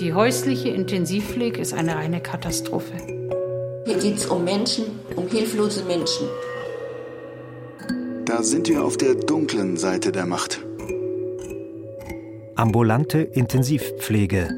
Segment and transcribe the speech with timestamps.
[0.00, 2.92] Die häusliche Intensivpflege ist eine reine Katastrophe.
[3.84, 4.84] Hier geht es um Menschen,
[5.16, 6.28] um hilflose Menschen.
[8.24, 10.64] Da sind wir auf der dunklen Seite der Macht.
[12.54, 14.48] Ambulante Intensivpflege.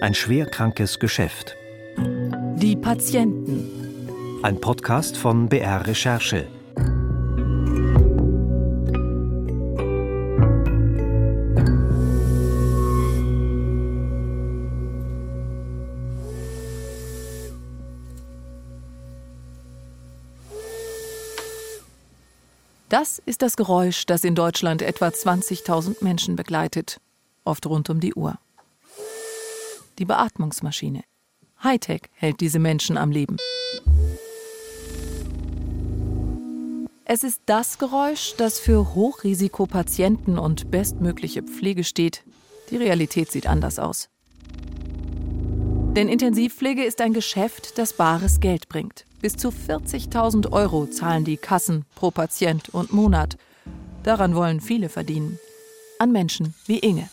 [0.00, 1.56] Ein schwerkrankes Geschäft.
[2.56, 4.38] Die Patienten.
[4.42, 6.46] Ein Podcast von BR Recherche.
[22.94, 27.00] Das ist das Geräusch, das in Deutschland etwa 20.000 Menschen begleitet,
[27.42, 28.38] oft rund um die Uhr.
[29.98, 31.02] Die Beatmungsmaschine.
[31.60, 33.36] Hightech hält diese Menschen am Leben.
[37.04, 42.22] Es ist das Geräusch, das für Hochrisikopatienten und bestmögliche Pflege steht.
[42.70, 44.08] Die Realität sieht anders aus.
[45.96, 49.04] Denn Intensivpflege ist ein Geschäft, das bares Geld bringt.
[49.24, 53.38] Bis zu 40.000 Euro zahlen die Kassen pro Patient und Monat.
[54.02, 55.38] Daran wollen viele verdienen.
[55.98, 57.08] An Menschen wie Inge.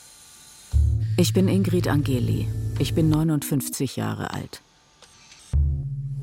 [1.16, 2.50] Ich bin Ingrid Angeli.
[2.80, 4.62] Ich bin 59 Jahre alt.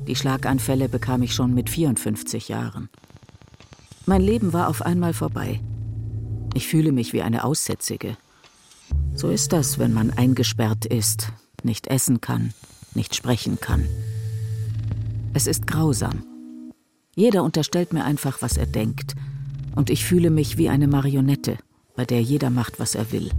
[0.07, 2.89] Die Schlaganfälle bekam ich schon mit 54 Jahren.
[4.05, 5.59] Mein Leben war auf einmal vorbei.
[6.53, 8.15] Ich fühle mich wie eine Aussätzige.
[9.15, 11.31] So ist das, wenn man eingesperrt ist,
[11.63, 12.53] nicht essen kann,
[12.93, 13.87] nicht sprechen kann.
[15.33, 16.23] Es ist grausam.
[17.15, 19.15] Jeder unterstellt mir einfach, was er denkt.
[19.75, 21.57] Und ich fühle mich wie eine Marionette,
[21.95, 23.29] bei der jeder macht, was er will.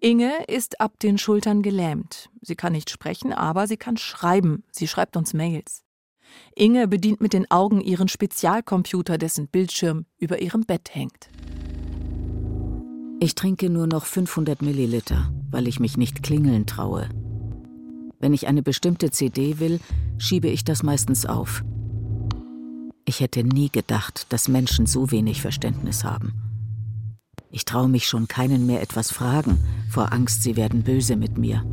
[0.00, 2.30] Inge ist ab den Schultern gelähmt.
[2.40, 4.62] Sie kann nicht sprechen, aber sie kann schreiben.
[4.70, 5.82] Sie schreibt uns Mails.
[6.54, 11.30] Inge bedient mit den Augen ihren Spezialcomputer, dessen Bildschirm über ihrem Bett hängt.
[13.20, 17.08] Ich trinke nur noch 500 Milliliter, weil ich mich nicht klingeln traue.
[18.20, 19.80] Wenn ich eine bestimmte CD will,
[20.18, 21.64] schiebe ich das meistens auf.
[23.04, 26.34] Ich hätte nie gedacht, dass Menschen so wenig Verständnis haben.
[27.50, 29.58] Ich traue mich schon keinen mehr etwas fragen,
[29.90, 31.64] vor Angst, sie werden böse mit mir.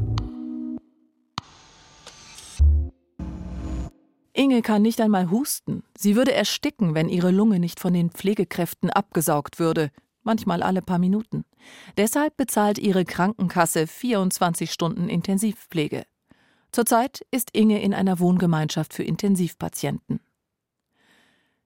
[4.32, 5.84] Inge kann nicht einmal husten.
[5.98, 9.92] Sie würde ersticken, wenn ihre Lunge nicht von den Pflegekräften abgesaugt würde,
[10.24, 11.46] manchmal alle paar Minuten.
[11.98, 16.06] Deshalb bezahlt ihre Krankenkasse 24 Stunden Intensivpflege.
[16.76, 20.20] Zurzeit ist Inge in einer Wohngemeinschaft für Intensivpatienten.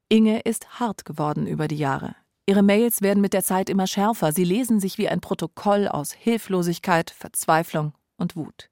[0.08, 2.16] Inge ist hart geworden über die Jahre.
[2.46, 4.34] Ihre Mails werden mit der Zeit immer schärfer.
[4.34, 8.70] Sie lesen sich wie ein Protokoll aus Hilflosigkeit, Verzweiflung und Wut.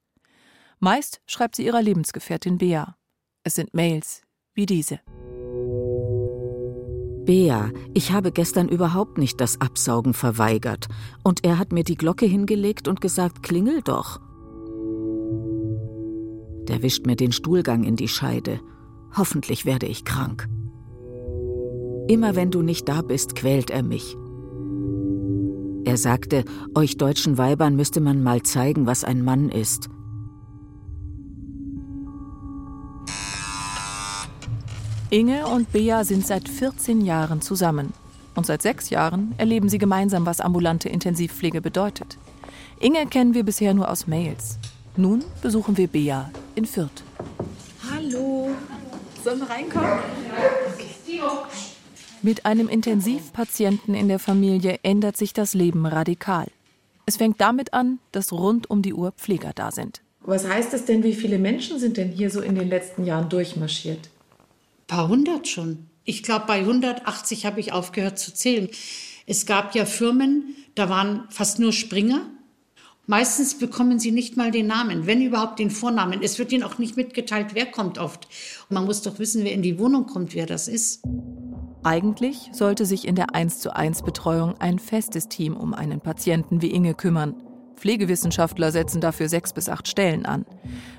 [0.78, 2.96] Meist schreibt sie ihrer Lebensgefährtin Bea.
[3.44, 4.22] Es sind Mails
[4.54, 5.00] wie diese.
[7.26, 10.88] Bea, ich habe gestern überhaupt nicht das Absaugen verweigert.
[11.24, 14.20] Und er hat mir die Glocke hingelegt und gesagt, klingel doch.
[16.68, 18.60] Der wischt mir den Stuhlgang in die Scheide.
[19.16, 20.48] Hoffentlich werde ich krank.
[22.08, 24.16] Immer wenn du nicht da bist, quält er mich.
[25.86, 26.44] Er sagte,
[26.76, 29.90] euch deutschen Weibern müsste man mal zeigen, was ein Mann ist.
[35.10, 37.94] Inge und Bea sind seit 14 Jahren zusammen.
[38.36, 42.18] Und seit sechs Jahren erleben sie gemeinsam, was ambulante Intensivpflege bedeutet.
[42.80, 44.60] Inge kennen wir bisher nur aus Mails.
[45.00, 47.04] Nun besuchen wir Bea in Fürth.
[47.92, 48.50] Hallo.
[49.24, 49.92] Sollen wir reinkommen?
[50.74, 51.22] Okay.
[52.24, 56.48] Mit einem Intensivpatienten in der Familie ändert sich das Leben radikal.
[57.06, 60.02] Es fängt damit an, dass rund um die Uhr Pfleger da sind.
[60.22, 63.30] Was heißt das denn, wie viele Menschen sind denn hier so in den letzten Jahren
[63.30, 64.00] durchmarschiert?
[64.00, 65.86] Ein paar hundert schon.
[66.06, 68.68] Ich glaube, bei 180 habe ich aufgehört zu zählen.
[69.28, 72.26] Es gab ja Firmen, da waren fast nur Springer
[73.10, 76.22] Meistens bekommen sie nicht mal den Namen, wenn überhaupt den Vornamen.
[76.22, 78.28] Es wird ihnen auch nicht mitgeteilt, wer kommt oft.
[78.70, 81.04] Und man muss doch wissen, wer in die Wohnung kommt, wer das ist.
[81.84, 86.62] Eigentlich sollte sich in der 1 zu 1 Betreuung ein festes Team um einen Patienten
[86.62, 87.36] wie Inge kümmern.
[87.78, 90.46] Pflegewissenschaftler setzen dafür sechs bis acht Stellen an.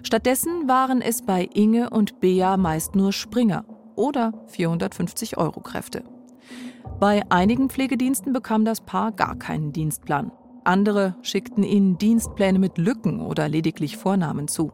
[0.03, 3.67] Stattdessen waren es bei Inge und Bea meist nur Springer
[3.97, 6.05] oder 450 Euro Kräfte.
[7.01, 10.33] Bei einigen Pflegediensten bekam das Paar gar keinen Dienstplan.
[10.69, 14.71] Andere schickten ihnen Dienstpläne mit Lücken oder lediglich Vornamen zu.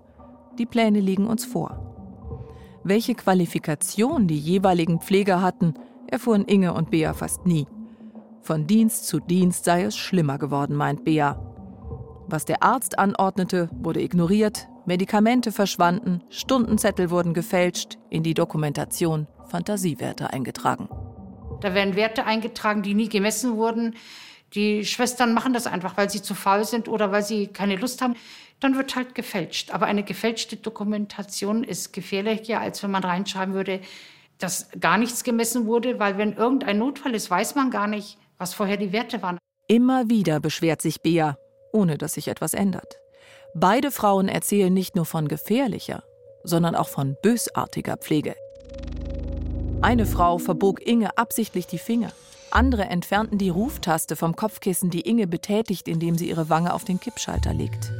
[0.58, 2.80] Die Pläne liegen uns vor.
[2.82, 5.74] Welche Qualifikation die jeweiligen Pfleger hatten,
[6.08, 7.68] erfuhren Inge und Bea fast nie.
[8.42, 11.40] Von Dienst zu Dienst sei es schlimmer geworden, meint Bea.
[12.26, 20.32] Was der Arzt anordnete, wurde ignoriert, Medikamente verschwanden, Stundenzettel wurden gefälscht, in die Dokumentation Fantasiewerte
[20.32, 20.88] eingetragen.
[21.60, 23.94] Da werden Werte eingetragen, die nie gemessen wurden
[24.54, 28.00] Die Schwestern machen das einfach, weil sie zu faul sind oder weil sie keine Lust
[28.02, 28.14] haben.
[28.60, 29.72] Dann wird halt gefälscht.
[29.72, 33.80] Aber eine gefälschte Dokumentation ist gefährlicher, als wenn man reinschreiben würde,
[34.38, 38.54] dass gar nichts gemessen wurde, weil wenn irgendein Notfall ist, weiß man gar nicht, was
[38.54, 39.38] vorher die Werte waren.
[39.66, 41.36] Immer wieder beschwert sich Bea,
[41.72, 42.98] ohne dass sich etwas ändert.
[43.54, 46.02] Beide Frauen erzählen nicht nur von gefährlicher,
[46.42, 48.34] sondern auch von bösartiger Pflege.
[49.80, 52.12] Eine Frau verbog Inge absichtlich die Finger.
[52.50, 57.00] Andere entfernten die Ruftaste vom Kopfkissen, die Inge betätigt, indem sie ihre Wange auf den
[57.00, 57.90] Kippschalter legt.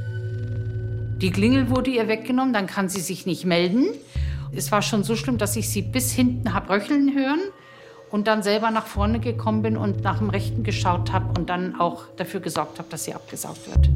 [1.21, 3.87] Die Klingel wurde ihr weggenommen, dann kann sie sich nicht melden.
[4.55, 7.41] Es war schon so schlimm, dass ich sie bis hinten habe röcheln hören
[8.11, 11.81] und dann selber nach vorne gekommen bin und nach dem Rechten geschaut habe und dann
[11.81, 13.89] auch dafür gesorgt habe, dass sie abgesaugt wird.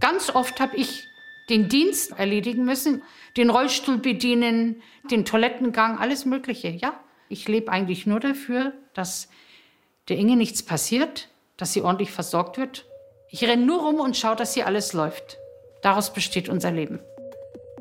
[0.00, 1.08] Ganz oft habe ich
[1.48, 3.02] den Dienst erledigen müssen,
[3.36, 6.68] den Rollstuhl bedienen, den Toilettengang, alles Mögliche.
[6.68, 6.94] Ja,
[7.28, 9.28] ich lebe eigentlich nur dafür, dass
[10.08, 12.86] der Inge nichts passiert, dass sie ordentlich versorgt wird.
[13.30, 15.38] Ich renne nur rum und schaue, dass hier alles läuft.
[15.82, 17.00] Daraus besteht unser Leben.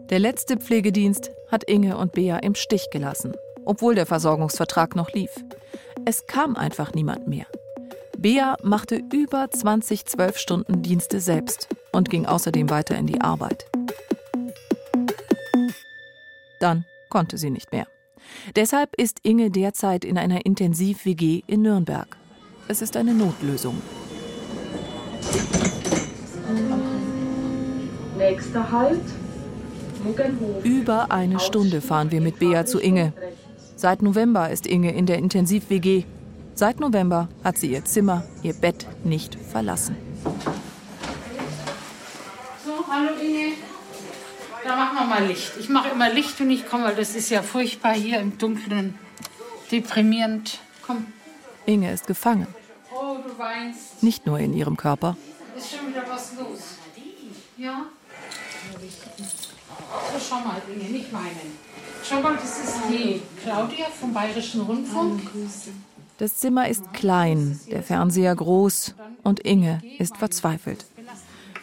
[0.10, 3.34] Der letzte Pflegedienst hat Inge und Bea im Stich gelassen,
[3.66, 5.32] obwohl der Versorgungsvertrag noch lief.
[6.06, 7.48] Es kam einfach niemand mehr.
[8.18, 13.66] Bea machte über 20 Zwölf-Stunden-Dienste selbst und ging außerdem weiter in die Arbeit.
[16.60, 17.88] Dann konnte sie nicht mehr.
[18.56, 22.18] Deshalb ist Inge derzeit in einer Intensiv-WG in Nürnberg.
[22.68, 23.82] Es ist eine Notlösung.
[28.18, 29.02] Nächster Halt.
[30.64, 33.14] Über eine Stunde fahren wir mit Bea zu Inge.
[33.76, 36.04] Seit November ist Inge in der Intensiv-WG.
[36.56, 39.96] Seit November hat sie ihr Zimmer, ihr Bett nicht verlassen.
[42.64, 43.54] So, hallo Inge.
[44.64, 45.54] Da machen wir mal Licht.
[45.60, 48.98] Ich mache immer Licht, wenn ich komme, weil das ist ja furchtbar hier im Dunkeln.
[49.72, 50.60] Deprimierend.
[50.86, 51.06] Komm.
[51.66, 52.48] Inge ist gefangen.
[52.94, 54.02] Oh, du weinst.
[54.02, 55.18] Nicht nur in ihrem Körper.
[55.58, 56.60] Ist schon wieder was los.
[57.58, 57.86] Ja?
[60.12, 61.58] So, schau mal, Inge, nicht meinen.
[62.04, 65.22] Schau mal, das ist die Claudia vom Bayerischen Rundfunk.
[66.18, 70.86] Das Zimmer ist klein, der Fernseher groß und Inge ist verzweifelt.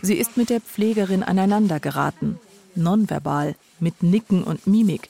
[0.03, 2.39] Sie ist mit der Pflegerin aneinandergeraten,
[2.77, 5.09] nonverbal, mit Nicken und Mimik.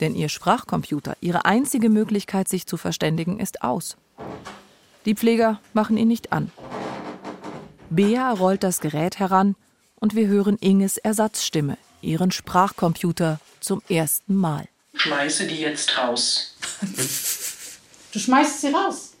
[0.00, 3.96] Denn ihr Sprachcomputer, ihre einzige Möglichkeit, sich zu verständigen, ist aus.
[5.04, 6.50] Die Pfleger machen ihn nicht an.
[7.90, 9.54] Bea rollt das Gerät heran
[9.96, 14.68] und wir hören Inges Ersatzstimme, ihren Sprachcomputer, zum ersten Mal.
[14.94, 16.56] Schmeiße die jetzt raus.
[18.12, 19.12] Du schmeißt sie raus.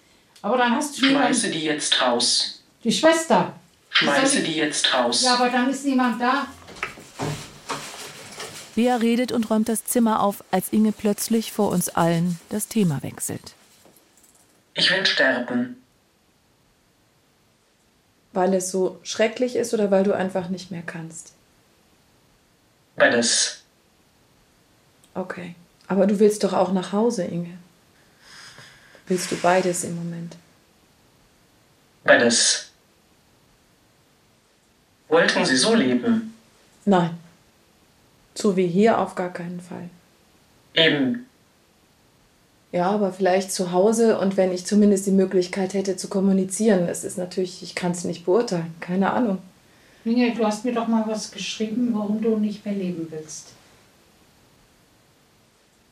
[0.42, 1.52] Aber dann hast du Schmeiße niemanden.
[1.52, 2.62] die jetzt raus.
[2.82, 3.54] Die Schwester.
[3.90, 5.22] Schmeiße die jetzt raus.
[5.22, 6.46] Ja, aber dann ist niemand da.
[8.74, 13.02] Bea redet und räumt das Zimmer auf, als Inge plötzlich vor uns allen das Thema
[13.02, 13.54] wechselt.
[14.74, 15.76] Ich will sterben.
[18.32, 21.32] Weil es so schrecklich ist oder weil du einfach nicht mehr kannst?
[22.96, 23.62] Weil es.
[25.14, 25.54] Okay.
[25.88, 27.58] Aber du willst doch auch nach Hause, Inge.
[29.06, 30.36] Willst du beides im Moment?
[32.04, 32.70] Weil es.
[35.08, 36.34] Wollten Sie so leben?
[36.86, 37.18] Nein.
[38.34, 39.88] So wie hier auf gar keinen Fall.
[40.74, 41.26] Eben.
[42.72, 46.88] Ja, aber vielleicht zu Hause und wenn ich zumindest die Möglichkeit hätte zu kommunizieren.
[46.88, 48.74] Es ist natürlich, ich kann es nicht beurteilen.
[48.80, 49.38] Keine Ahnung.
[50.04, 53.48] Inge, du hast mir doch mal was geschrieben, warum du nicht mehr leben willst.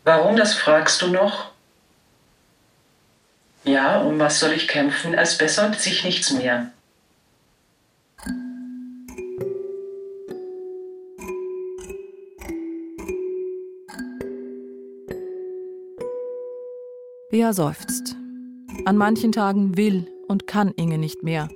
[0.04, 1.50] Warum das fragst du noch?
[3.64, 5.12] Ja, um was soll ich kämpfen?
[5.12, 6.70] Es bessert sich nichts mehr.
[17.30, 18.16] Bea seufzt.
[18.86, 21.48] An manchen Tagen will und kann Inge nicht mehr.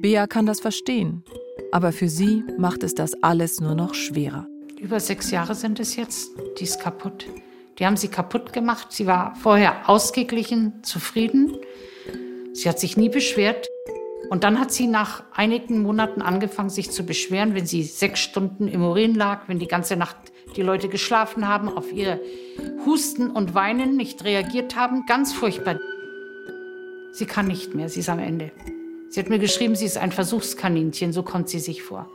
[0.00, 1.24] Bea kann das verstehen,
[1.72, 4.46] aber für sie macht es das alles nur noch schwerer.
[4.78, 6.32] Über sechs Jahre sind es jetzt.
[6.58, 7.24] Die ist kaputt.
[7.78, 8.88] Die haben sie kaputt gemacht.
[8.92, 11.56] Sie war vorher ausgeglichen, zufrieden.
[12.52, 13.66] Sie hat sich nie beschwert.
[14.28, 18.68] Und dann hat sie nach einigen Monaten angefangen, sich zu beschweren, wenn sie sechs Stunden
[18.68, 20.18] im Urin lag, wenn die ganze Nacht
[20.56, 22.20] die Leute geschlafen haben, auf ihre
[22.86, 25.06] Husten und Weinen nicht reagiert haben.
[25.06, 25.78] Ganz furchtbar.
[27.12, 28.52] Sie kann nicht mehr, sie ist am Ende.
[29.10, 32.08] Sie hat mir geschrieben, sie ist ein Versuchskaninchen, so kommt sie sich vor.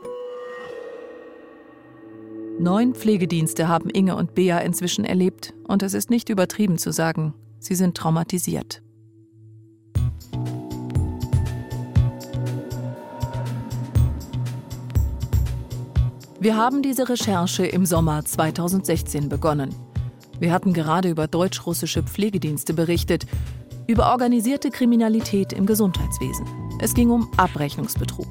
[2.58, 7.34] Neun Pflegedienste haben Inge und Bea inzwischen erlebt und es ist nicht übertrieben zu sagen,
[7.58, 8.80] sie sind traumatisiert.
[16.44, 19.74] Wir haben diese Recherche im Sommer 2016 begonnen.
[20.38, 23.24] Wir hatten gerade über deutsch-russische Pflegedienste berichtet.
[23.86, 26.44] Über organisierte Kriminalität im Gesundheitswesen.
[26.80, 28.26] Es ging um Abrechnungsbetrug.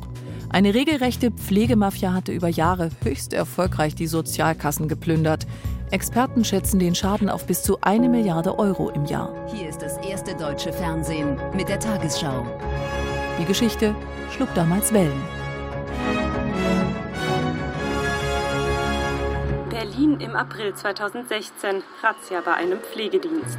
[0.50, 5.48] Eine regelrechte Pflegemafia hatte über Jahre höchst erfolgreich die Sozialkassen geplündert.
[5.90, 9.34] Experten schätzen den Schaden auf bis zu eine Milliarde Euro im Jahr.
[9.52, 12.46] Hier ist das erste deutsche Fernsehen mit der Tagesschau.
[13.42, 13.96] Die Geschichte
[14.30, 15.43] schlug damals Wellen.
[19.94, 23.58] Berlin im April 2016, Razzia bei einem Pflegedienst.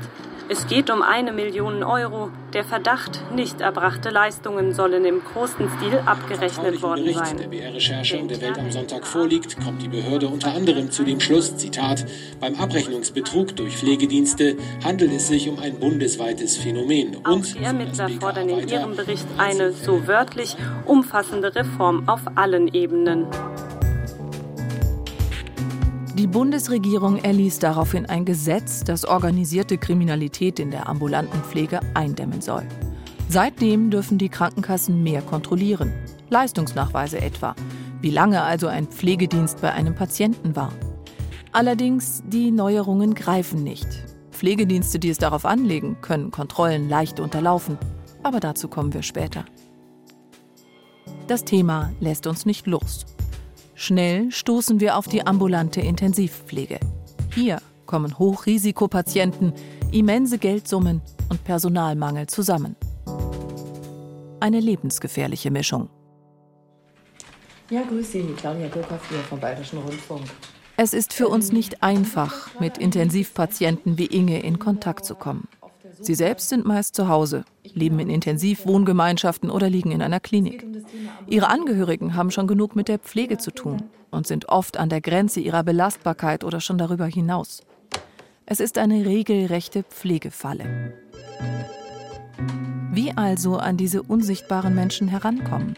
[0.49, 2.31] Es geht um eine Million Euro.
[2.53, 7.37] Der Verdacht, nicht erbrachte Leistungen sollen im großen Stil abgerechnet worden Bericht sein.
[7.39, 11.21] der BR-Recherche und der Welt am Sonntag vorliegt, kommt die Behörde unter anderem zu dem
[11.21, 12.05] Schluss, Zitat,
[12.41, 17.17] beim Abrechnungsbetrug durch Pflegedienste handelt es sich um ein bundesweites Phänomen.
[17.25, 22.69] Auch Und, die Ermittler fordern in ihrem Bericht eine, so wörtlich, umfassende Reform auf allen
[22.69, 23.29] Ebenen.
[26.17, 32.63] Die Bundesregierung erließ daraufhin ein Gesetz, das organisierte Kriminalität in der ambulanten Pflege eindämmen soll.
[33.29, 35.93] Seitdem dürfen die Krankenkassen mehr kontrollieren.
[36.31, 37.57] Leistungsnachweise etwa.
[38.01, 40.73] Wie lange also ein Pflegedienst bei einem Patienten war.
[41.51, 43.89] Allerdings, die Neuerungen greifen nicht.
[44.31, 47.77] Pflegedienste, die es darauf anlegen, können Kontrollen leicht unterlaufen.
[48.23, 49.45] Aber dazu kommen wir später.
[51.27, 53.05] Das Thema lässt uns nicht los.
[53.75, 56.79] Schnell stoßen wir auf die ambulante Intensivpflege.
[57.35, 59.53] Hier kommen Hochrisikopatienten,
[59.93, 62.77] immense Geldsummen und Personalmangel zusammen.
[64.41, 65.89] Eine lebensgefährliche Mischung.
[67.71, 70.23] Ja, grüß Sie, Claudia Burkhoff hier vom Bayerischen Rundfunk.
[70.77, 75.49] Es ist für uns nicht einfach, mit Intensivpatienten wie Inge in Kontakt zu kommen.
[76.05, 80.67] Sie selbst sind meist zu Hause, leben in Intensivwohngemeinschaften oder liegen in einer Klinik.
[81.27, 85.01] Ihre Angehörigen haben schon genug mit der Pflege zu tun und sind oft an der
[85.01, 87.63] Grenze ihrer Belastbarkeit oder schon darüber hinaus.
[88.45, 90.93] Es ist eine regelrechte Pflegefalle.
[92.93, 95.75] Wie also an diese unsichtbaren Menschen herankommen?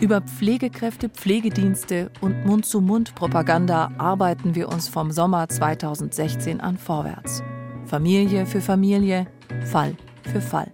[0.00, 7.44] Über Pflegekräfte, Pflegedienste und Mund-zu-Mund-Propaganda arbeiten wir uns vom Sommer 2016 an vorwärts.
[7.90, 9.26] Familie für Familie,
[9.64, 10.70] Fall für Fall.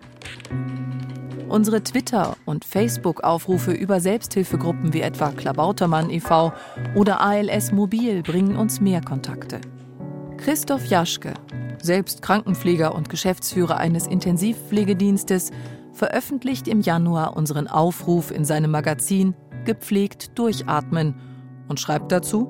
[1.48, 6.52] Unsere Twitter- und Facebook-Aufrufe über Selbsthilfegruppen wie etwa Klabautermann e.V.
[6.94, 9.62] oder ALS Mobil bringen uns mehr Kontakte.
[10.36, 11.32] Christoph Jaschke,
[11.80, 15.52] selbst Krankenpfleger und Geschäftsführer eines Intensivpflegedienstes,
[15.94, 21.14] veröffentlicht im Januar unseren Aufruf in seinem Magazin Gepflegt durchatmen
[21.68, 22.46] und schreibt dazu: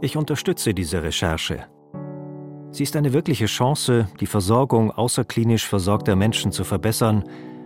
[0.00, 1.66] Ich unterstütze diese Recherche.
[2.72, 7.24] Sie ist eine wirkliche Chance, die Versorgung außerklinisch versorgter Menschen zu verbessern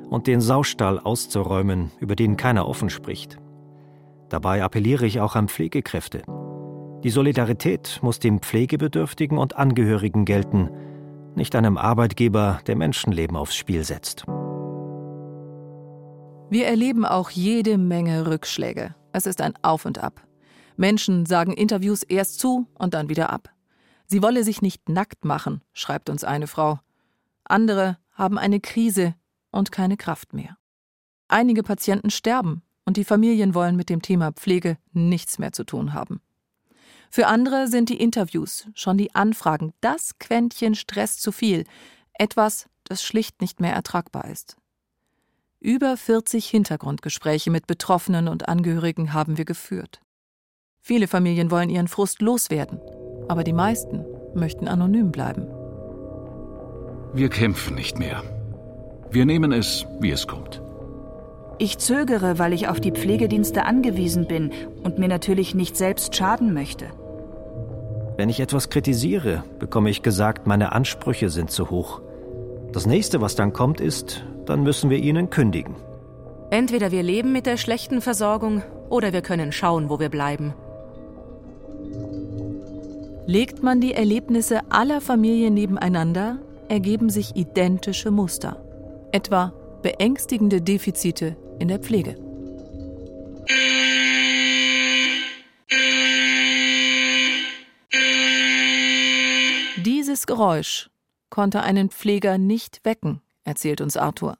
[0.08, 3.38] und den Saustall auszuräumen, über den keiner offen spricht.
[4.30, 6.22] Dabei appelliere ich auch an Pflegekräfte.
[7.04, 10.70] Die Solidarität muss dem Pflegebedürftigen und Angehörigen gelten,
[11.34, 14.24] nicht einem Arbeitgeber, der Menschenleben aufs Spiel setzt.
[16.48, 18.94] Wir erleben auch jede Menge Rückschläge.
[19.12, 20.22] Es ist ein Auf und Ab.
[20.76, 23.53] Menschen sagen Interviews erst zu und dann wieder ab.
[24.06, 26.80] Sie wolle sich nicht nackt machen, schreibt uns eine Frau.
[27.44, 29.14] Andere haben eine Krise
[29.50, 30.56] und keine Kraft mehr.
[31.28, 35.94] Einige Patienten sterben und die Familien wollen mit dem Thema Pflege nichts mehr zu tun
[35.94, 36.20] haben.
[37.10, 41.64] Für andere sind die Interviews, schon die Anfragen, das Quäntchen Stress zu viel,
[42.12, 44.56] etwas, das schlicht nicht mehr ertragbar ist.
[45.60, 50.00] Über 40 Hintergrundgespräche mit Betroffenen und Angehörigen haben wir geführt.
[50.80, 52.80] Viele Familien wollen ihren Frust loswerden,
[53.28, 54.04] aber die meisten
[54.34, 55.46] möchten anonym bleiben.
[57.12, 58.22] Wir kämpfen nicht mehr.
[59.10, 60.60] Wir nehmen es, wie es kommt.
[61.58, 64.50] Ich zögere, weil ich auf die Pflegedienste angewiesen bin
[64.82, 66.86] und mir natürlich nicht selbst schaden möchte.
[68.16, 72.00] Wenn ich etwas kritisiere, bekomme ich gesagt, meine Ansprüche sind zu hoch.
[72.72, 75.76] Das nächste, was dann kommt, ist, dann müssen wir ihnen kündigen.
[76.50, 80.54] Entweder wir leben mit der schlechten Versorgung oder wir können schauen, wo wir bleiben.
[83.26, 86.38] Legt man die Erlebnisse aller Familien nebeneinander,
[86.68, 88.62] ergeben sich identische Muster.
[89.12, 92.16] Etwa beängstigende Defizite in der Pflege.
[99.84, 100.90] Dieses Geräusch
[101.30, 104.36] konnte einen Pfleger nicht wecken, erzählt uns Arthur.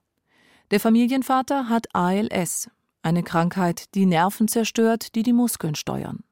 [0.71, 2.71] Der Familienvater hat ALS,
[3.03, 6.25] eine Krankheit, die Nerven zerstört, die die Muskeln steuern.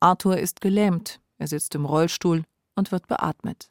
[0.00, 3.70] Arthur ist gelähmt, er sitzt im Rollstuhl und wird beatmet.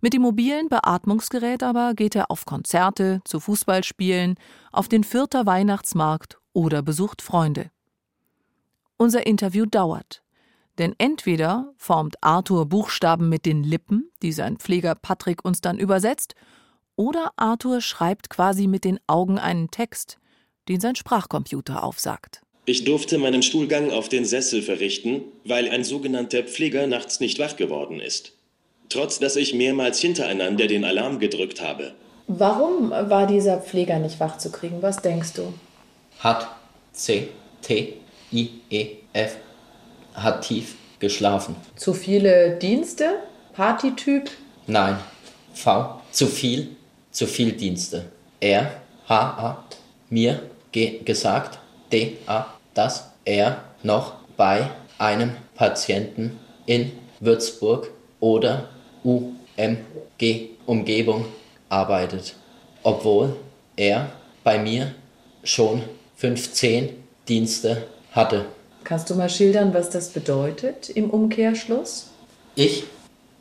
[0.00, 4.36] Mit dem mobilen Beatmungsgerät aber geht er auf Konzerte, zu Fußballspielen,
[4.72, 7.70] auf den Vierter Weihnachtsmarkt oder besucht Freunde.
[8.96, 10.22] Unser Interview dauert.
[10.78, 16.34] Denn entweder formt Arthur Buchstaben mit den Lippen, die sein Pfleger Patrick uns dann übersetzt,
[16.96, 20.18] oder Arthur schreibt quasi mit den Augen einen Text,
[20.68, 22.42] den sein Sprachcomputer aufsagt.
[22.66, 27.56] Ich durfte meinen Stuhlgang auf den Sessel verrichten, weil ein sogenannter Pfleger nachts nicht wach
[27.56, 28.32] geworden ist.
[28.88, 31.94] Trotz dass ich mehrmals hintereinander den Alarm gedrückt habe.
[32.26, 34.82] Warum war dieser Pfleger nicht wach zu kriegen?
[34.82, 35.52] Was denkst du?
[36.18, 36.48] Hat
[36.92, 37.28] C
[37.62, 37.94] T
[38.32, 39.36] I E F
[40.14, 41.56] hat tief geschlafen.
[41.76, 43.20] Zu viele Dienste?
[43.54, 44.30] Partytyp?
[44.66, 44.96] Nein.
[45.54, 46.00] V.
[46.12, 46.76] Zu viel.
[47.10, 48.12] Zu viel Dienste.
[48.40, 48.70] R.
[49.08, 49.14] H.
[49.14, 49.64] A.
[50.08, 51.58] Mir ge gesagt.
[51.92, 52.18] D.
[52.26, 52.46] A.
[52.74, 58.68] Dass er noch bei einem Patienten in Würzburg oder
[59.04, 61.24] UMG Umgebung
[61.68, 62.34] arbeitet,
[62.82, 63.36] obwohl
[63.76, 64.10] er
[64.44, 64.94] bei mir
[65.42, 65.82] schon
[66.16, 66.90] 15
[67.28, 68.46] Dienste hatte.
[68.84, 72.10] Kannst du mal schildern, was das bedeutet im Umkehrschluss?
[72.54, 72.84] Ich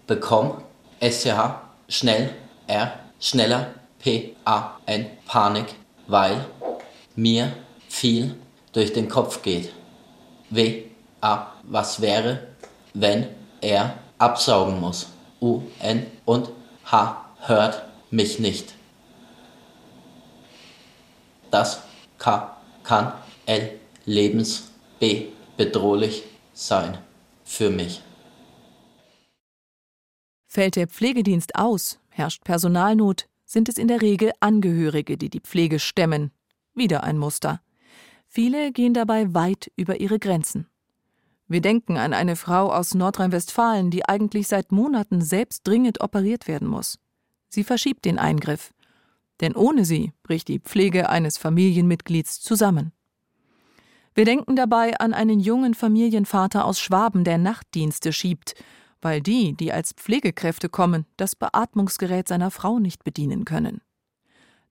[0.08, 0.62] bekomme
[1.02, 1.56] SCH
[1.88, 2.30] schnell
[2.68, 5.66] R schneller P A N Panik,
[6.08, 6.46] weil
[7.16, 7.52] mir
[7.90, 8.36] viel
[8.72, 9.74] durch den Kopf geht.
[10.50, 10.84] W
[11.22, 12.48] A was wäre,
[12.94, 13.28] wenn
[13.60, 15.08] er absaugen muss.
[15.42, 16.50] U N und
[16.86, 18.74] H hört mich nicht.
[21.52, 21.82] Das
[22.18, 23.14] K kann
[23.46, 25.28] L Lebens B.
[25.58, 26.98] bedrohlich sein
[27.44, 28.02] für mich.
[30.48, 35.80] Fällt der Pflegedienst aus, herrscht Personalnot, sind es in der Regel Angehörige, die die Pflege
[35.80, 36.32] stemmen.
[36.74, 37.62] Wieder ein Muster.
[38.32, 40.68] Viele gehen dabei weit über ihre Grenzen.
[41.48, 46.68] Wir denken an eine Frau aus Nordrhein-Westfalen, die eigentlich seit Monaten selbst dringend operiert werden
[46.68, 47.00] muss.
[47.50, 48.72] Sie verschiebt den Eingriff.
[49.42, 52.92] Denn ohne sie bricht die Pflege eines Familienmitglieds zusammen.
[54.14, 58.54] Wir denken dabei an einen jungen Familienvater aus Schwaben, der Nachtdienste schiebt,
[59.02, 63.82] weil die, die als Pflegekräfte kommen, das Beatmungsgerät seiner Frau nicht bedienen können.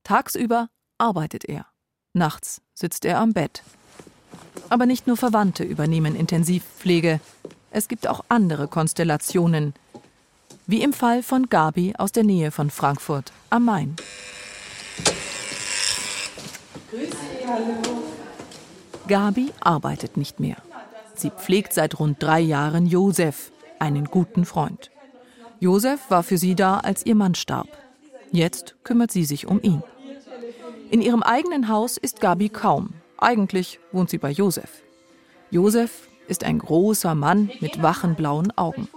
[0.05, 1.67] Tagsüber arbeitet er,
[2.12, 3.62] nachts sitzt er am Bett.
[4.68, 7.21] Aber nicht nur Verwandte übernehmen Intensivpflege,
[7.71, 9.75] es gibt auch andere Konstellationen,
[10.66, 13.97] wie im Fall von Gabi aus der Nähe von Frankfurt am Main.
[16.90, 18.03] Grüß Sie, hallo.
[19.07, 20.57] Gabi arbeitet nicht mehr.
[21.14, 24.90] Sie pflegt seit rund drei Jahren Josef, einen guten Freund.
[25.61, 27.68] Josef war für sie da, als ihr Mann starb.
[28.31, 29.83] Jetzt kümmert sie sich um ihn.
[30.90, 32.94] In ihrem eigenen Haus ist Gabi kaum.
[33.18, 34.83] Eigentlich wohnt sie bei Josef.
[35.51, 38.88] Josef ist ein großer Mann mit wachen blauen Augen.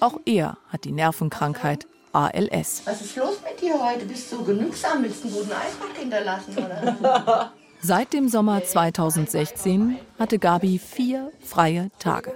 [0.00, 2.82] Auch er hat die Nervenkrankheit ALS.
[2.86, 4.06] Was ist los mit dir heute?
[4.06, 5.02] Bist du genügsam?
[5.02, 7.52] Willst du einen guten Eindruck hinterlassen, oder?
[7.82, 12.32] Seit dem Sommer 2016 hatte Gabi vier freie Tage.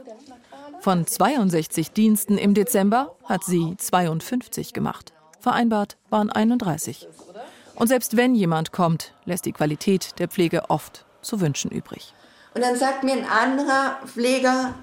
[0.81, 5.15] Von 62 Diensten im Dezember hat sie 52 gemacht.
[5.41, 7.09] Vereinbart waren 31.
[7.75, 12.13] Und selbst wenn jemand kommt, lässt die Qualität der Pflege oft zu wünschen übrig.
[12.55, 14.75] Und dann sagt mir ein anderer Pfleger,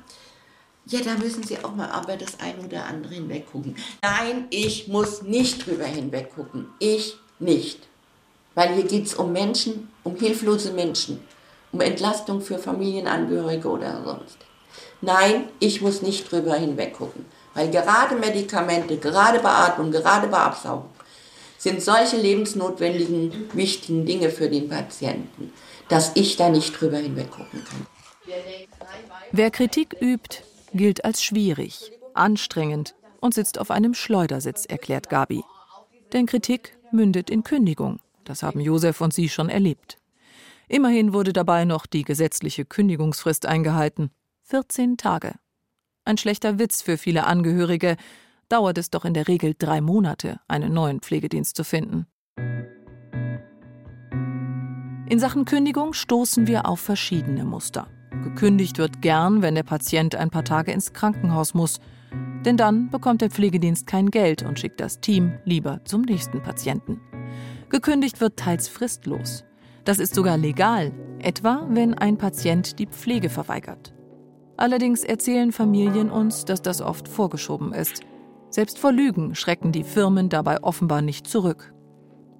[0.86, 3.77] ja, da müssen Sie auch mal aber das eine oder andere hinweggucken.
[4.01, 6.67] Nein, ich muss nicht drüber hinweggucken.
[6.80, 7.88] Ich nicht.
[8.56, 11.21] Weil hier geht es um Menschen, um hilflose Menschen,
[11.71, 14.38] um Entlastung für Familienangehörige oder sonst.
[14.99, 17.25] Nein, ich muss nicht drüber hinweggucken.
[17.54, 20.89] Weil gerade Medikamente, gerade Beatmung, gerade Beabsaugung
[21.62, 25.54] sind solche lebensnotwendigen, wichtigen Dinge für den Patienten,
[25.89, 27.86] dass ich da nicht drüber hinweggucken kann.
[29.32, 30.43] Wer Kritik übt,
[30.74, 35.43] gilt als schwierig, anstrengend und sitzt auf einem Schleudersitz, erklärt Gabi.
[36.13, 38.00] Denn Kritik mündet in Kündigung.
[38.24, 39.97] Das haben Josef und sie schon erlebt.
[40.67, 44.10] Immerhin wurde dabei noch die gesetzliche Kündigungsfrist eingehalten.
[44.45, 45.36] 14 Tage.
[46.06, 47.97] Ein schlechter Witz für viele Angehörige,
[48.51, 52.05] dauert es doch in der Regel drei Monate, einen neuen Pflegedienst zu finden.
[55.07, 57.87] In Sachen Kündigung stoßen wir auf verschiedene Muster.
[58.23, 61.79] Gekündigt wird gern, wenn der Patient ein paar Tage ins Krankenhaus muss,
[62.45, 66.99] denn dann bekommt der Pflegedienst kein Geld und schickt das Team lieber zum nächsten Patienten.
[67.69, 69.45] Gekündigt wird teils fristlos.
[69.85, 73.93] Das ist sogar legal, etwa wenn ein Patient die Pflege verweigert.
[74.57, 78.01] Allerdings erzählen Familien uns, dass das oft vorgeschoben ist.
[78.51, 81.73] Selbst vor Lügen schrecken die Firmen dabei offenbar nicht zurück.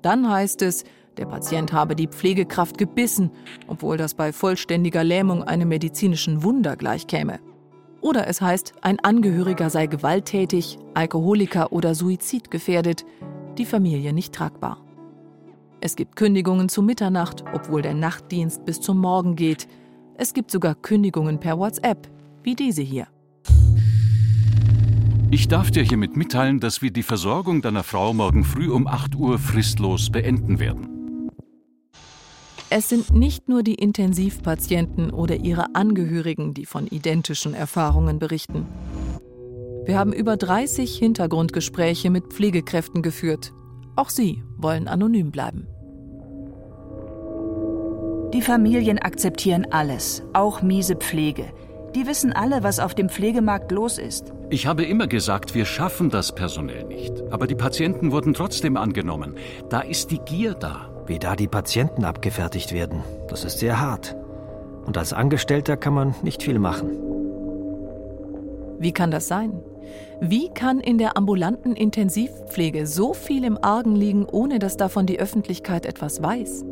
[0.02, 0.84] Dann heißt es,
[1.18, 3.32] der Patient habe die Pflegekraft gebissen,
[3.68, 7.40] obwohl das bei vollständiger Lähmung einem medizinischen Wunder gleichkäme.
[8.02, 13.06] Oder es heißt, ein Angehöriger sei gewalttätig, Alkoholiker oder suizidgefährdet,
[13.58, 14.84] die Familie nicht tragbar.
[15.80, 19.68] Es gibt Kündigungen zu Mitternacht, obwohl der Nachtdienst bis zum Morgen geht.
[20.16, 22.10] Es gibt sogar Kündigungen per WhatsApp,
[22.44, 23.08] wie diese hier.
[25.34, 29.16] Ich darf dir hiermit mitteilen, dass wir die Versorgung deiner Frau morgen früh um 8
[29.16, 31.32] Uhr fristlos beenden werden.
[32.70, 38.66] Es sind nicht nur die Intensivpatienten oder ihre Angehörigen, die von identischen Erfahrungen berichten.
[39.86, 43.54] Wir haben über 30 Hintergrundgespräche mit Pflegekräften geführt.
[43.96, 45.66] Auch sie wollen anonym bleiben.
[48.34, 51.46] Die Familien akzeptieren alles, auch miese Pflege.
[51.96, 54.34] Die wissen alle, was auf dem Pflegemarkt los ist.
[54.50, 57.14] Ich habe immer gesagt, wir schaffen das personell nicht.
[57.32, 59.36] Aber die Patienten wurden trotzdem angenommen.
[59.70, 60.88] Da ist die Gier da.
[61.06, 64.16] Wie da die Patienten abgefertigt werden, das ist sehr hart.
[64.86, 66.92] Und als Angestellter kann man nicht viel machen.
[68.80, 69.60] Wie kann das sein?
[70.22, 75.20] Wie kann in der ambulanten Intensivpflege so viel im Argen liegen, ohne dass davon die
[75.20, 76.64] Öffentlichkeit etwas weiß?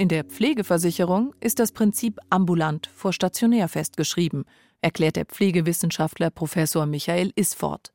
[0.00, 4.46] In der Pflegeversicherung ist das Prinzip ambulant vor stationär festgeschrieben,
[4.80, 7.92] erklärt der Pflegewissenschaftler Professor Michael Isford.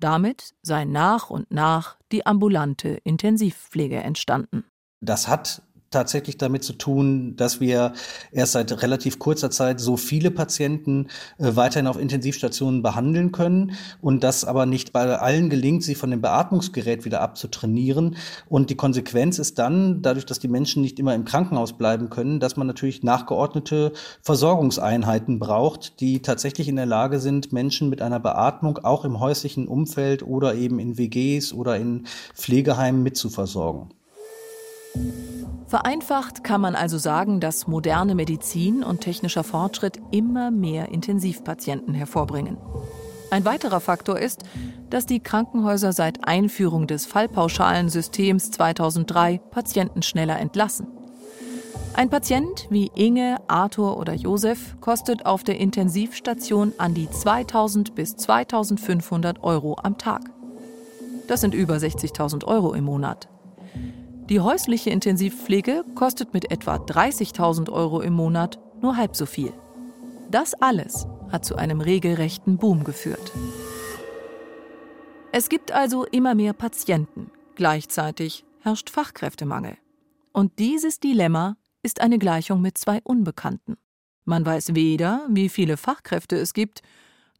[0.00, 4.64] Damit sei nach und nach die ambulante Intensivpflege entstanden.
[5.02, 5.60] Das hat
[5.92, 7.92] tatsächlich damit zu tun, dass wir
[8.32, 11.06] erst seit relativ kurzer Zeit so viele Patienten
[11.38, 16.10] äh, weiterhin auf Intensivstationen behandeln können und das aber nicht bei allen gelingt, sie von
[16.10, 18.16] dem Beatmungsgerät wieder abzutrainieren.
[18.48, 22.40] Und die Konsequenz ist dann, dadurch, dass die Menschen nicht immer im Krankenhaus bleiben können,
[22.40, 28.20] dass man natürlich nachgeordnete Versorgungseinheiten braucht, die tatsächlich in der Lage sind, Menschen mit einer
[28.20, 34.01] Beatmung auch im häuslichen Umfeld oder eben in WGs oder in Pflegeheimen mitzuversorgen.
[35.66, 42.58] Vereinfacht kann man also sagen, dass moderne Medizin und technischer Fortschritt immer mehr Intensivpatienten hervorbringen.
[43.30, 44.42] Ein weiterer Faktor ist,
[44.90, 50.88] dass die Krankenhäuser seit Einführung des Fallpauschalensystems 2003 Patienten schneller entlassen.
[51.94, 58.16] Ein Patient wie Inge, Arthur oder Josef kostet auf der Intensivstation an die 2000 bis
[58.16, 60.30] 2500 Euro am Tag.
[61.28, 63.28] Das sind über 60.000 Euro im Monat.
[64.28, 69.52] Die häusliche Intensivpflege kostet mit etwa 30.000 Euro im Monat nur halb so viel.
[70.30, 73.32] Das alles hat zu einem regelrechten Boom geführt.
[75.32, 77.30] Es gibt also immer mehr Patienten.
[77.54, 79.76] Gleichzeitig herrscht Fachkräftemangel.
[80.32, 83.76] Und dieses Dilemma ist eine Gleichung mit zwei Unbekannten.
[84.24, 86.82] Man weiß weder, wie viele Fachkräfte es gibt,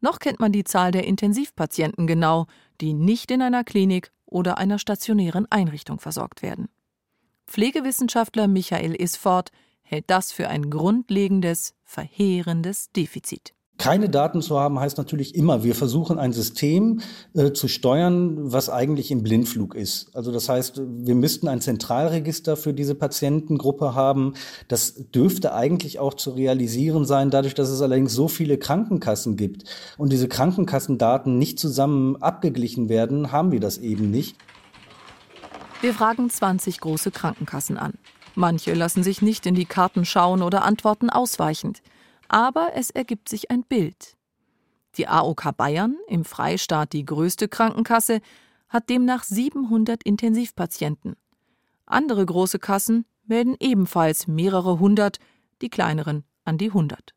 [0.00, 2.46] noch kennt man die Zahl der Intensivpatienten genau,
[2.80, 6.68] die nicht in einer Klinik oder einer stationären Einrichtung versorgt werden.
[7.46, 9.50] Pflegewissenschaftler Michael Isford
[9.82, 13.54] hält das für ein grundlegendes, verheerendes Defizit.
[13.78, 17.00] Keine Daten zu haben heißt natürlich immer, wir versuchen ein System
[17.34, 20.14] äh, zu steuern, was eigentlich im Blindflug ist.
[20.14, 24.34] Also das heißt, wir müssten ein Zentralregister für diese Patientengruppe haben.
[24.68, 29.64] Das dürfte eigentlich auch zu realisieren sein, dadurch, dass es allerdings so viele Krankenkassen gibt
[29.98, 34.36] und diese Krankenkassendaten nicht zusammen abgeglichen werden, haben wir das eben nicht.
[35.80, 37.94] Wir fragen 20 große Krankenkassen an.
[38.36, 41.82] Manche lassen sich nicht in die Karten schauen oder antworten ausweichend.
[42.32, 44.16] Aber es ergibt sich ein Bild.
[44.96, 48.22] Die AOK Bayern, im Freistaat die größte Krankenkasse,
[48.70, 51.16] hat demnach 700 Intensivpatienten.
[51.84, 55.18] Andere große Kassen melden ebenfalls mehrere hundert,
[55.60, 57.14] die kleineren an die 100.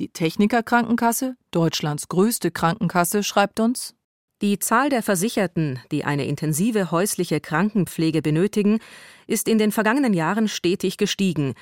[0.00, 3.94] Die Techniker Krankenkasse, Deutschlands größte Krankenkasse, schreibt uns,
[4.42, 8.80] die Zahl der Versicherten, die eine intensive häusliche Krankenpflege benötigen,
[9.28, 11.54] ist in den vergangenen Jahren stetig gestiegen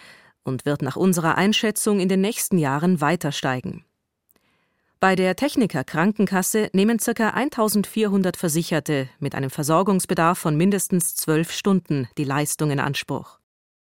[0.44, 3.84] und wird nach unserer Einschätzung in den nächsten Jahren weiter steigen.
[5.00, 7.30] Bei der Techniker Krankenkasse nehmen ca.
[7.30, 13.38] 1400 Versicherte mit einem Versorgungsbedarf von mindestens zwölf Stunden die Leistung in Anspruch.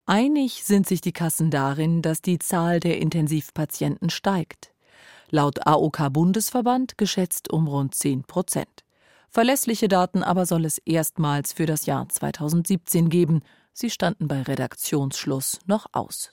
[0.07, 4.73] Einig sind sich die Kassen darin, dass die Zahl der Intensivpatienten steigt.
[5.29, 8.83] Laut AOK-Bundesverband geschätzt um rund 10 Prozent.
[9.29, 13.43] Verlässliche Daten aber soll es erstmals für das Jahr 2017 geben.
[13.73, 16.31] Sie standen bei Redaktionsschluss noch aus.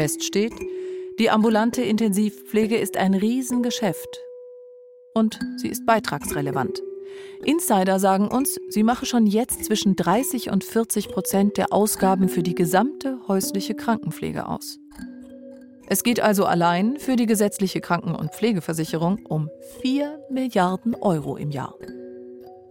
[0.00, 0.54] Fest steht,
[1.18, 4.18] die ambulante Intensivpflege ist ein Riesengeschäft.
[5.14, 6.80] Und sie ist beitragsrelevant.
[7.44, 12.42] Insider sagen uns, sie mache schon jetzt zwischen 30 und 40 Prozent der Ausgaben für
[12.42, 14.78] die gesamte häusliche Krankenpflege aus.
[15.86, 19.50] Es geht also allein für die gesetzliche Kranken- und Pflegeversicherung um
[19.82, 21.74] 4 Milliarden Euro im Jahr.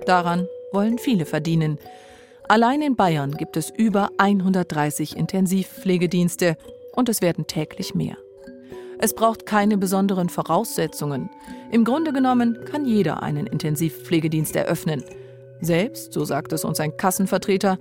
[0.05, 1.77] Daran wollen viele verdienen.
[2.49, 6.57] Allein in Bayern gibt es über 130 Intensivpflegedienste
[6.93, 8.17] und es werden täglich mehr.
[8.97, 11.29] Es braucht keine besonderen Voraussetzungen.
[11.71, 15.03] Im Grunde genommen kann jeder einen Intensivpflegedienst eröffnen.
[15.61, 17.77] Selbst, so sagt es uns ein Kassenvertreter,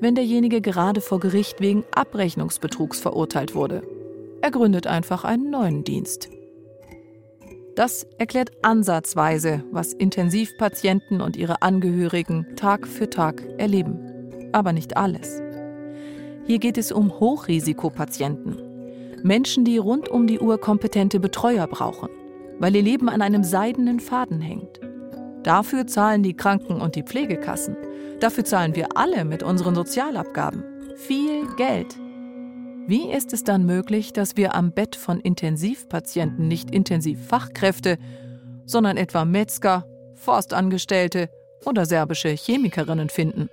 [0.00, 3.84] wenn derjenige gerade vor Gericht wegen Abrechnungsbetrugs verurteilt wurde.
[4.40, 6.30] Er gründet einfach einen neuen Dienst.
[7.74, 14.50] Das erklärt ansatzweise, was Intensivpatienten und ihre Angehörigen Tag für Tag erleben.
[14.52, 15.40] Aber nicht alles.
[16.46, 18.56] Hier geht es um Hochrisikopatienten.
[19.22, 22.08] Menschen, die rund um die Uhr kompetente Betreuer brauchen,
[22.58, 24.80] weil ihr Leben an einem seidenen Faden hängt.
[25.42, 27.76] Dafür zahlen die Kranken- und die Pflegekassen.
[28.18, 30.64] Dafür zahlen wir alle mit unseren Sozialabgaben.
[30.96, 31.96] Viel Geld.
[32.90, 37.98] Wie ist es dann möglich, dass wir am Bett von Intensivpatienten nicht Intensivfachkräfte,
[38.66, 41.30] sondern etwa Metzger, Forstangestellte
[41.64, 43.48] oder serbische Chemikerinnen finden?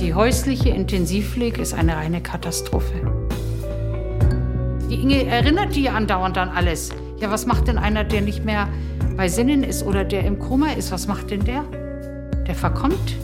[0.00, 3.28] Die häusliche Intensivpflege ist eine reine Katastrophe.
[4.90, 6.90] Die Inge erinnert die andauernd an alles.
[7.20, 8.68] Ja, was macht denn einer, der nicht mehr
[9.16, 10.90] bei Sinnen ist oder der im Koma ist?
[10.90, 11.62] Was macht denn der?
[12.48, 13.14] Der verkommt.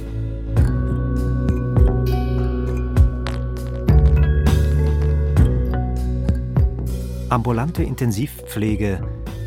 [7.36, 8.98] Ambulante Intensivpflege,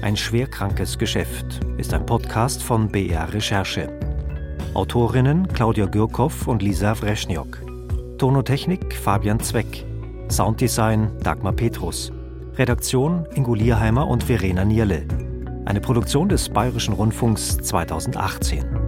[0.04, 3.90] ein schwerkrankes Geschäft, ist ein Podcast von BR Recherche.
[4.76, 7.58] Autorinnen Claudia Gürkow und Lisa Wreschniok.
[8.20, 9.88] Tonotechnik Fabian Zweck.
[10.30, 12.12] Sounddesign Dagmar Petrus.
[12.58, 15.08] Redaktion Ingo Lierheimer und Verena Nierle.
[15.66, 18.79] Eine Produktion des Bayerischen Rundfunks 2018.